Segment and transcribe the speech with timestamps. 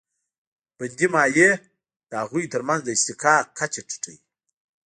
[0.77, 1.51] بندي مایع
[2.09, 4.17] د هغوی تر منځ د اصطحکاک کچه ټیټوي.